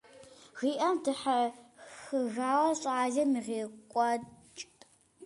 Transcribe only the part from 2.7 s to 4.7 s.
щӏалэм ирикъутэкӏт.